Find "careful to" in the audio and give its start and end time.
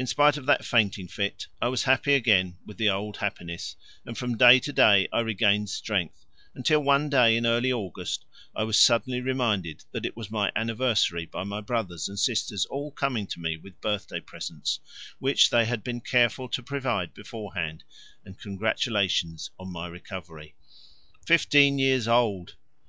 16.00-16.60